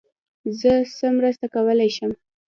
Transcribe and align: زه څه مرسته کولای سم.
زه 0.59 0.71
څه 0.97 1.07
مرسته 1.17 1.45
کولای 1.53 1.89
سم. 1.97 2.11